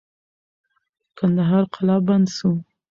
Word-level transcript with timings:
کندهار 1.17 1.63
قلابند 1.73 2.27
سو. 2.35 2.49